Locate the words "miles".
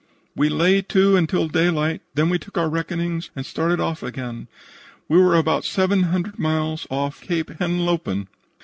6.39-6.87